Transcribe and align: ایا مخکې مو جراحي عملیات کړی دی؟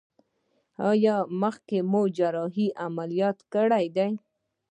ایا 0.89 1.15
مخکې 1.41 1.77
مو 1.91 2.01
جراحي 2.17 2.67
عملیات 2.85 3.37
کړی 3.53 3.85
دی؟ 3.95 4.11